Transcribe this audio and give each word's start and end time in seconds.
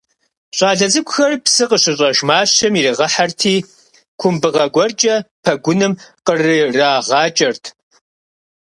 Щӏалэ 0.57 0.87
цӏыкӏухэр 0.91 1.33
псы 1.43 1.65
къыщыщӏэж 1.69 2.17
мащэм 2.27 2.73
ирагъэхырти, 2.79 3.55
кумбыгъэ 4.19 4.65
гуэркӏэ 4.73 5.15
пэгуным 5.43 5.93
кърырагъакӏэрт. 6.25 7.63